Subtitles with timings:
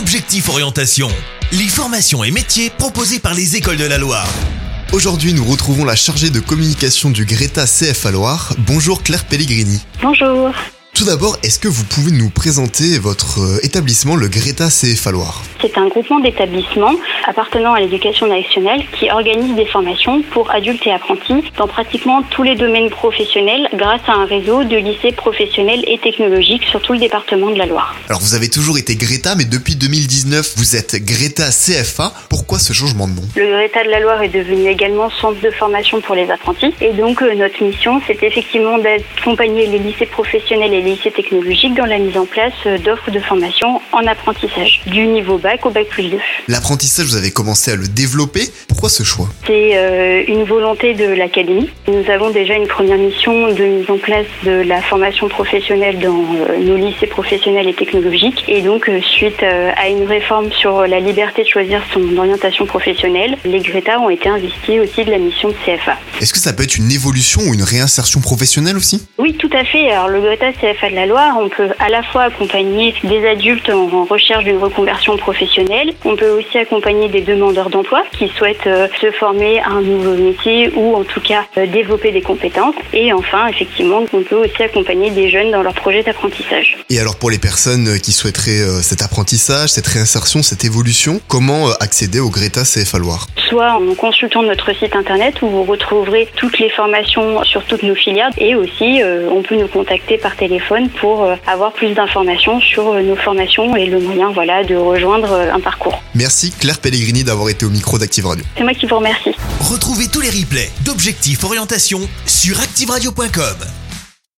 [0.00, 1.08] Objectif Orientation,
[1.52, 4.26] les formations et métiers proposés par les écoles de la Loire.
[4.92, 8.54] Aujourd'hui, nous retrouvons la chargée de communication du Greta CFA Loire.
[8.66, 9.78] Bonjour Claire Pellegrini.
[10.00, 10.52] Bonjour.
[10.94, 15.42] Tout d'abord, est-ce que vous pouvez nous présenter votre euh, établissement, le Greta CFA Loire?
[15.60, 16.94] C'est un groupement d'établissements
[17.26, 22.42] appartenant à l'éducation nationale qui organise des formations pour adultes et apprentis dans pratiquement tous
[22.42, 26.98] les domaines professionnels grâce à un réseau de lycées professionnels et technologiques sur tout le
[26.98, 27.94] département de la Loire.
[28.08, 32.12] Alors vous avez toujours été Greta, mais depuis 2019, vous êtes Greta CFA.
[32.28, 33.22] Pourquoi ce changement de nom?
[33.36, 36.92] Le Greta de la Loire est devenu également centre de formation pour les apprentis et
[36.92, 41.86] donc euh, notre mission c'est effectivement d'accompagner les lycées professionnels et les lycées technologiques dans
[41.86, 45.88] la mise en place euh, d'offres de formation en apprentissage, du niveau bac au bac
[45.88, 46.18] plus 2.
[46.46, 48.48] L'apprentissage, vous avez commencé à le développer.
[48.68, 49.28] Pourquoi ce choix?
[49.46, 51.68] C'est euh, une volonté de l'académie.
[51.88, 56.22] Nous avons déjà une première mission de mise en place de la formation professionnelle dans
[56.48, 58.44] euh, nos lycées professionnels et technologiques.
[58.46, 63.36] Et donc, euh, suite à une réforme sur la liberté de choisir son orientation professionnelle,
[63.44, 65.96] les Greta ont été investis aussi de la mission de CFA.
[66.20, 69.06] Est-ce que ça peut être une évolution ou une réinsertion professionnelle aussi?
[69.18, 69.90] Oui, tout à fait.
[69.90, 73.70] Alors, le Greta CFA de la Loire, on peut à la fois accompagner des adultes
[73.70, 75.92] en recherche d'une reconversion professionnelle.
[76.04, 80.14] On peut aussi accompagner des demandeurs d'emploi qui souhaitent euh, se former à un nouveau
[80.14, 82.74] métier ou en tout cas euh, développer des compétences.
[82.92, 86.76] Et enfin, effectivement, on peut aussi accompagner des jeunes dans leur projet d'apprentissage.
[86.88, 91.70] Et alors pour les personnes euh, qui souhaiteraient cet apprentissage, cette réinsertion, cette évolution, comment
[91.80, 93.26] accéder au Greta CFA Loire?
[93.48, 97.94] Soit en consultant notre site internet où vous retrouverez toutes les formations sur toutes nos
[97.94, 102.60] filières et aussi euh, on peut nous contacter par téléphone pour euh, avoir plus d'informations
[102.60, 106.02] sur euh, nos formations et le moyen voilà de rejoindre euh, un parcours.
[106.14, 108.44] Merci Claire Pellegrini d'avoir été au micro d'Active Radio.
[108.56, 109.34] C'est moi qui vous remercie.
[109.60, 113.89] Retrouvez tous les replays d'Objectif Orientation sur activeradio.com.